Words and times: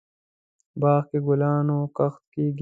باغ 0.81 1.01
کې 1.09 1.17
دګلانو 1.21 1.79
کښت 1.97 2.21
کیږي 2.33 2.59